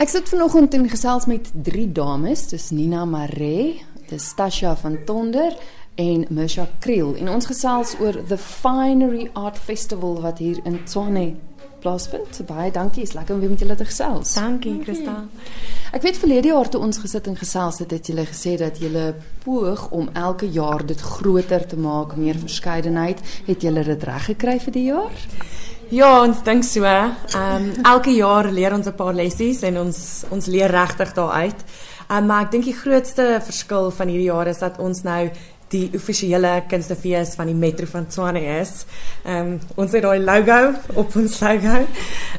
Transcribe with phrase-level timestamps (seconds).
[0.00, 5.52] Ek sit vanoggend in gesels met drie dames, dis Nina Maree, dis Tasha van Tonder
[6.00, 11.34] en Misha Kriel en ons gesels oor the Finery Art Festival wat hier in Tshwane
[11.84, 12.40] plaasvind.
[12.48, 14.32] Baie dankie, is lekker om weer met julle te gesels.
[14.40, 15.26] Dankie, Kristal.
[15.92, 19.10] Ek weet verlede jaar toe ons gesit en gesels het, het julle gesê dat julle
[19.44, 23.20] poog om elke jaar dit groter te maak, meer verskeidenheid.
[23.52, 25.26] Het julle dit reg gekry vir die jaar?
[25.90, 26.86] Ja, ons dink so.
[26.86, 31.64] Ehm um, elke jaar leer ons 'n paar lessies en ons ons leer regtig daaruit.
[32.08, 35.30] Um, maar ek dink die grootste verskil van hierdie jaar is dat ons nou
[35.68, 38.86] die offisiële kunstefees van die Metro van Tshwane is.
[39.24, 41.74] Ehm um, ons het daai logo op ons logo.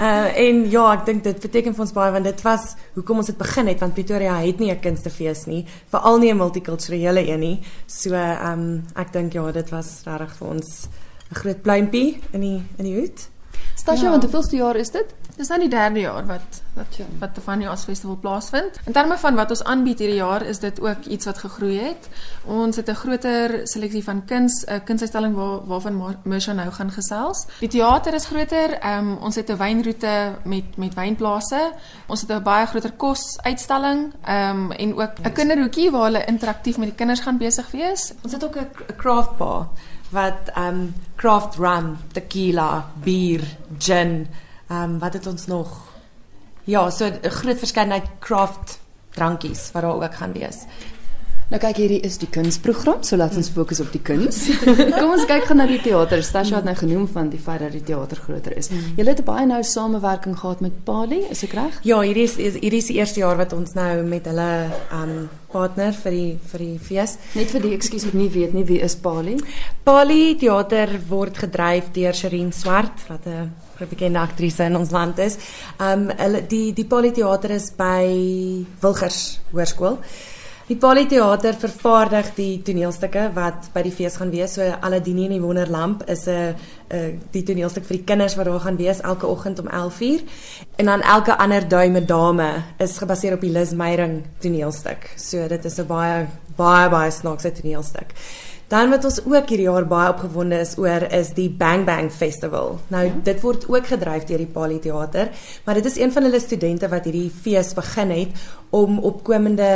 [0.00, 3.26] Uh en ja, ek dink dit beteken vir ons baie want dit was hoekom ons
[3.26, 7.40] dit begin het want Pretoria het nie 'n kunstefees nie, veral nie 'n multikulturele een
[7.40, 7.60] nie.
[7.86, 10.88] So ehm um, ek dink ja, dit was regtig vir ons
[11.30, 13.33] 'n groot pluimpie in die in die hoed.
[13.74, 14.10] Stasja, ja.
[14.10, 15.14] want hoeveelste jaar is dit?
[15.36, 17.04] Dis nou die derde jaar wat wat ja.
[17.18, 18.78] wat die Fanny As Festival plaasvind.
[18.86, 22.08] In terme van wat ons aanbied hierdie jaar is dit ook iets wat gegroei het.
[22.44, 27.46] Ons het 'n groter seleksie van kuns, 'n kunsuitstalling waar waarvan Mersha nou gaan gesels.
[27.60, 28.78] Die teater is groter.
[28.86, 31.72] Um, ons het 'n wynroete met met wynplase.
[32.06, 36.86] Ons het 'n baie groter kosuitstalling um, en ook 'n kinderhoekie waar hulle interaktief met
[36.86, 38.12] die kinders gaan besig wees.
[38.22, 39.68] Ons het ook 'n craft bar
[40.14, 43.42] wat um craft rum, tequila, bier,
[43.78, 44.24] gin
[44.70, 45.92] um, wat het ons nog?
[46.64, 48.78] Ja, so 'n groot verskeidenheid craft
[49.10, 50.64] drankies wat daar ook gaan wees.
[51.52, 54.46] Nou kyk hierdie is die kunsprogram, so laat ons fokus op die kuns.
[54.96, 56.22] Kom ons kyk gou na die teater.
[56.24, 58.70] Stasha het nou genoem van die feit dat die teater groter is.
[58.72, 58.94] Mm.
[58.96, 61.76] Julle het baie nou samewerking gehad met Pali, is ek reg?
[61.84, 64.48] Ja, hierdie is hierdie is die eerste jaar wat ons nou met hulle
[64.96, 65.14] um,
[65.52, 67.18] partner vir die vir die fees.
[67.36, 69.36] Net vir die ekskuus wat nie weet nie, wie is Pali?
[69.84, 73.50] Pali teater word gedryf deur Sherin Swart wat 'n
[73.90, 75.36] bekende aktrise in ons land is.
[75.78, 80.00] Um hulle die die Politeater is by Wilgers Hoërskool.
[80.64, 84.54] Die Politeater vervaardig die toneelstukke wat by die fees gaan wees.
[84.56, 86.56] So Aladdin en die Wonderlamp is 'n
[87.32, 90.24] die toneelstuk vir die kinders wat daar gaan wees elke oggend om 11:00
[90.76, 95.12] en dan elke ander duime dame is gebaseer op die Liz Meyering toneelstuk.
[95.16, 98.14] So dit is 'n baie baie baie snaakse toneelstuk.
[98.68, 102.78] Dan wat ons ook hierdie jaar baie opgewonde is oor is die Bang Bang Festival.
[102.88, 103.12] Nou ja.
[103.26, 105.30] dit word ook gedryf deur die Pali Theater,
[105.64, 109.68] maar dit is een van hulle studente wat hierdie fees begin het om opkomende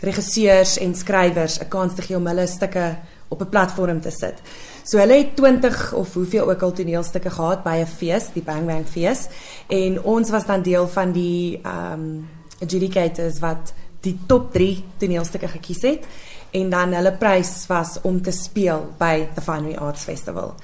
[0.00, 2.96] regisseurs en skrywers 'n kans te gee om hulle stukke
[3.28, 4.38] op 'n platform te sit.
[4.84, 8.66] So hulle het 20 of hoeveel ook al toneelstukke gehad by 'n fees, die Bang
[8.66, 9.28] Bang fees,
[9.66, 12.28] en ons was dan deel van die ehm um,
[12.60, 16.06] adjudicators wat die top 3 toneelstukke gekies het
[16.50, 20.54] en dan hulle prys was om te speel by the Finery Arts Festival.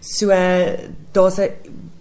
[0.00, 0.28] So
[1.12, 1.50] daar's 'n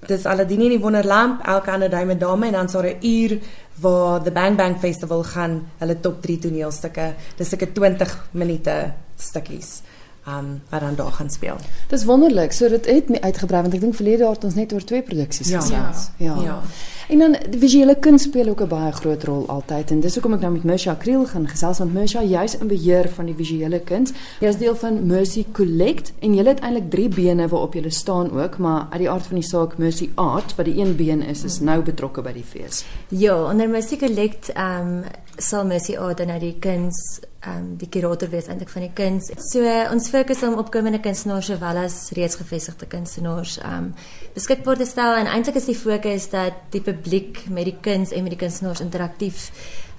[0.08, 3.40] dis Aladdin in die Wonderlamp, elke ander duime dame en dan so 'n uur
[3.82, 7.14] waar the Bang Bang Festival gaan hulle top 3 toneelstukke.
[7.38, 9.82] Dis seker 20 minute stukkies
[10.28, 11.56] um wat dan daar gaan speel.
[11.88, 12.52] Dis wonderlik.
[12.52, 15.50] So dit het uitgebrei want ek dink verlede jaar het ons net oor twee produksies
[15.50, 15.60] ja.
[15.60, 16.10] gesels.
[16.18, 16.36] Ja.
[16.36, 16.42] ja.
[16.44, 16.62] ja.
[17.10, 20.40] En dan visuele kuns speel ook 'n baie groot rol altyd en dis hoekom ek
[20.40, 24.12] nou met Mersha Kriel gaan gesels want Mersha juis in beheer van die visuele kuns.
[24.40, 28.32] Jy is deel van Mercy Collect en jy het eintlik drie bene waarop jy staan
[28.32, 31.44] ook, maar uit die aard van die saak Mercy Art wat die een been is
[31.44, 32.86] is nou betrokke by die fees.
[33.08, 35.04] Ja, onder Mercy Collect ehm um,
[35.40, 39.30] sal Mercy Art nou die kuns ehm um, die kurator wees eintlik van die kuns.
[39.48, 43.94] So uh, ons fokus op opkomende kunstenaars sowel as reeds gevestigde kunstenaars ehm um,
[44.36, 48.28] beskikbaar te stel en eintlik is die fokus dat die publiek met die kuns en
[48.28, 49.48] met die kunstenaars interaktief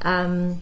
[0.04, 0.60] ehm um,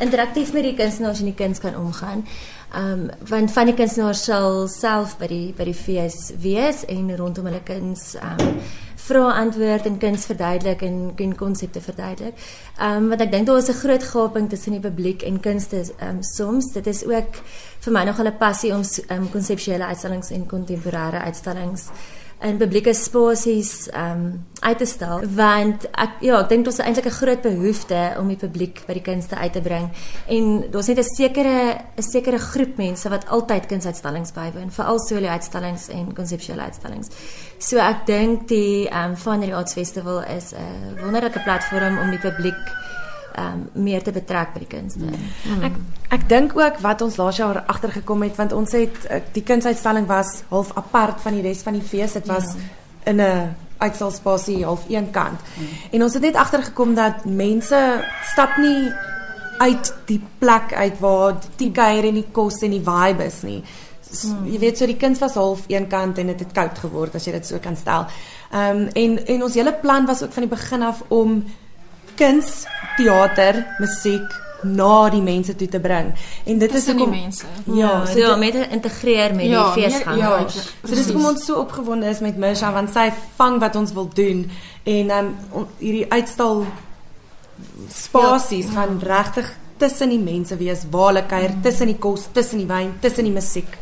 [0.00, 2.22] interaktief met die kunstenaars en die kuns kan omgaan.
[2.70, 7.10] Ehm um, want van die kunstenaars sal self by die by die fees wees en
[7.18, 8.62] rondom hulle kuns ehm um,
[9.10, 12.34] vra antwoord en kuns verduidelik en en konsepte verduidelik.
[12.78, 15.76] Ehm um, want ek dink daar is 'n groot gaping tussen die publiek en kunste
[15.98, 16.72] ehm um, soms.
[16.72, 17.42] Dit is ook
[17.80, 21.88] vir my nog 'n passie om ehm um, konseptuele uitstallings en kontemporêre uitstallings
[22.40, 25.22] in publieke spasies ehm um, uit te stel.
[25.36, 29.02] Want ek ja ek dink is eintlik 'n groot behoefte om die publiek by die
[29.02, 29.90] kunste uit te bring.
[30.28, 35.26] En daar's net 'n sekere 'n sekere groep mense wat altyd kunsuitstallings bywoon veral solo
[35.26, 37.08] uitstallings en konseptuele uitstallings.
[37.58, 42.20] So ek dink die ehm um, Fine Arts Festival is 'n wonderlike platform om die
[42.30, 42.89] publiek
[43.38, 45.06] um, meer te betrek by die kunste.
[45.06, 45.62] Mm.
[45.62, 45.78] Ek
[46.10, 50.08] ek dink ook wat ons laas jaar agtergekom het want ons het eh, die kunsuitstalling
[50.10, 52.16] was half apart van die res van die fees.
[52.18, 53.12] Dit was ja.
[53.12, 55.40] in 'n uitstalspasie half een kant.
[55.40, 55.66] Mm.
[55.90, 58.92] En ons het net agtergekom dat mense stap nie
[59.60, 63.62] uit die plek uit waar die kuier en die kos en die vibe is nie.
[64.10, 64.46] Hmm.
[64.50, 67.14] Jy weet so die kuns was half een kant en dit het, het koud geword
[67.14, 68.08] as jy dit so kan stel.
[68.50, 71.44] Ehm um, en en ons hele plan was ook van die begin af om
[72.20, 72.64] kuns,
[72.98, 76.10] teater, musiek na die mense toe te bring.
[76.44, 77.46] En dit is Tussen hoekom mense.
[77.72, 80.18] Ja, so so ja, met integreer met Ja, die meer- feesgang.
[80.20, 80.34] ja,
[80.84, 83.06] So dis hoekom ons so opgewonde is met Mirsha want sy
[83.38, 84.44] vang wat ons wil doen
[84.84, 86.66] en ehm um, hierdie uitstal
[87.92, 88.72] spasies ja.
[88.72, 89.48] gaan regtig
[89.80, 93.32] tussen die mense wees, waar hulle kuier, tussen die kos, tussen die wyn, tussen die
[93.32, 93.78] musiek.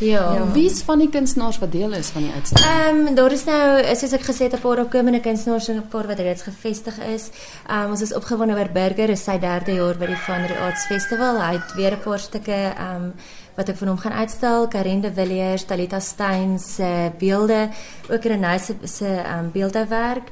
[0.00, 0.34] Ja.
[0.34, 0.52] Ja.
[0.52, 2.70] Wie's van die kunstenaars wat deel is van die uitstalling?
[2.70, 5.88] Ehm um, daar is nou soos ek gesê het 'n paar opkomende kunstenaars en 'n
[5.88, 7.30] paar wat reeds gevestig is.
[7.68, 10.58] Ehm um, ons is opgewonde oor Burger, is sy derde jaar by die Van der
[10.58, 11.40] Arts Festival.
[11.40, 13.14] Hy het weer 'n paar stukke ehm um,
[13.54, 14.68] wat ek van hom gaan uitstal.
[14.68, 17.68] Karen de Villiers, Talita Stein se beelde,
[18.10, 20.30] ook Renée se se ehm um, beeldewerk.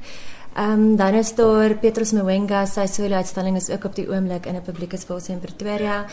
[0.55, 4.45] Ehm um, dan is daar Petrus Mwenga, sy solo uitstalling is ook op die oomblik
[4.45, 6.05] in 'n publieke spasie in Pretoria.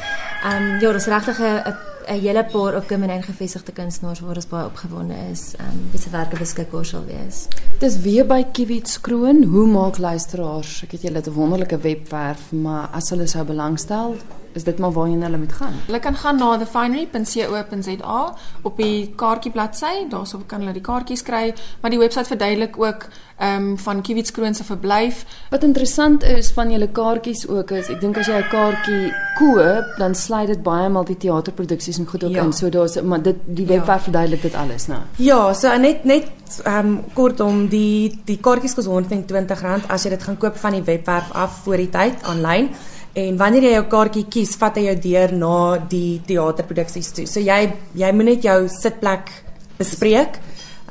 [0.45, 1.75] Ehm um, ja, daar's regtig 'n
[2.07, 6.01] 'n hele paar opkomende en gevestigde kunstenaars waar ons baie opgewonde is, ehm um, wie
[6.01, 7.47] se werke beskikbaar sal wees.
[7.79, 9.43] Dis weer by Kiwits Kroon.
[9.45, 10.83] Hoe maak luisteraars?
[10.83, 14.17] Ek het julle 'n wonderlike webwerf, maar as hulle sou belangstel,
[14.57, 15.75] is dit maar waarheen hulle moet gaan.
[15.87, 21.53] Hulle kan gaan na thefinery.co.za op die kaartjie bladsy, daarso kan hulle die kaartjies kry,
[21.83, 23.07] maar die webwerf verduidelik ook
[23.37, 25.25] ehm um, van Kiwits Kroon se verblyf.
[25.51, 29.85] Wat interessant is van julle kaartjies ook is, ek dink as jy 'n kaartjie koop,
[29.99, 32.43] dan sluit dit baie maal die teaterproduksies en goed ook Ja.
[32.45, 32.53] in.
[32.53, 35.01] So daar's maar dit die webwerf verduidelik dit alles nou.
[35.17, 36.25] Ja, so net net
[36.65, 40.83] ehm um, kortom die die kaartjies kos R120 as jy dit gaan koop van die
[40.83, 42.71] webwerf af voor die tyd aanlyn.
[43.17, 45.55] En wanneer jy jou kaartjie kies, vat hy jou deur na
[45.89, 47.25] die teaterproduksies toe.
[47.31, 47.63] So jy
[47.97, 49.33] jy moet net jou sitplek
[49.79, 50.37] bespreek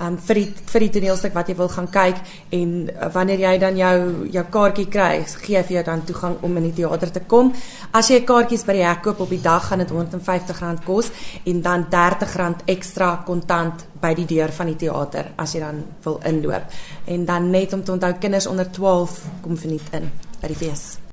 [0.02, 2.18] um, vir die vir die toneelstuk wat jy wil gaan kyk
[2.58, 6.40] en uh, wanneer jy dan jou jou kaartjie kry, gee hy vir jou dan toegang
[6.48, 7.54] om in die teater te kom.
[7.94, 11.14] As jy kaartjies by die hek koop op die dag gaan dit R150 kos
[11.46, 16.20] en dan R30 ekstra kontant by die deur van die teater as jy dan wil
[16.26, 16.78] inloop.
[17.06, 20.10] En dan net om te onthou kinders onder 12 kom verniet in
[20.42, 21.05] by die fees.